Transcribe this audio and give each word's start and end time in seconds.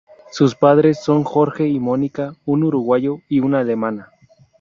Sus 0.31 0.55
padres 0.55 0.99
son 1.03 1.23
Jorge 1.23 1.67
y 1.67 1.79
Monika, 1.79 2.33
un 2.45 2.63
uruguayo 2.63 3.19
y 3.29 3.39
una 3.41 3.59
alemana. 3.59 4.09